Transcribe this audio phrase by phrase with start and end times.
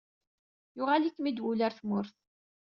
[0.77, 2.15] Yuɣal-ikem-id wul ɣer tmurt.